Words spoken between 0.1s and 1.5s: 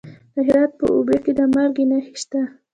د هرات په اوبې کې د